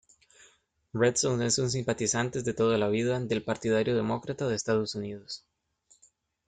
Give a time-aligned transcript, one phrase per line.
[0.93, 5.45] Redstone es un simpatizantes de toda la vida del Partidario Demócrata de Estados Unidos.